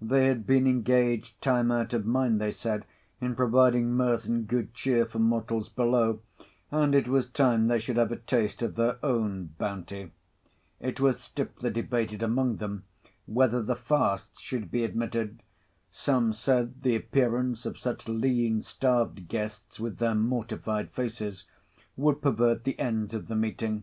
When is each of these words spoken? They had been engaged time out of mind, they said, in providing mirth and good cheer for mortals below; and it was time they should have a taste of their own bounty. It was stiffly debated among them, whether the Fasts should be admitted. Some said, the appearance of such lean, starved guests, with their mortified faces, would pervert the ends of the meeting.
They 0.00 0.26
had 0.28 0.46
been 0.46 0.68
engaged 0.68 1.42
time 1.42 1.72
out 1.72 1.92
of 1.92 2.06
mind, 2.06 2.40
they 2.40 2.52
said, 2.52 2.86
in 3.20 3.34
providing 3.34 3.90
mirth 3.92 4.26
and 4.28 4.46
good 4.46 4.72
cheer 4.74 5.04
for 5.04 5.18
mortals 5.18 5.68
below; 5.68 6.20
and 6.70 6.94
it 6.94 7.08
was 7.08 7.26
time 7.28 7.66
they 7.66 7.80
should 7.80 7.96
have 7.96 8.12
a 8.12 8.16
taste 8.16 8.62
of 8.62 8.76
their 8.76 9.04
own 9.04 9.56
bounty. 9.58 10.12
It 10.78 11.00
was 11.00 11.20
stiffly 11.20 11.70
debated 11.70 12.22
among 12.22 12.58
them, 12.58 12.84
whether 13.26 13.60
the 13.60 13.74
Fasts 13.74 14.38
should 14.40 14.70
be 14.70 14.84
admitted. 14.84 15.42
Some 15.90 16.32
said, 16.32 16.82
the 16.82 16.94
appearance 16.94 17.66
of 17.66 17.76
such 17.76 18.06
lean, 18.06 18.62
starved 18.62 19.26
guests, 19.26 19.80
with 19.80 19.96
their 19.98 20.14
mortified 20.14 20.92
faces, 20.92 21.42
would 21.96 22.22
pervert 22.22 22.62
the 22.62 22.78
ends 22.78 23.14
of 23.14 23.26
the 23.26 23.34
meeting. 23.34 23.82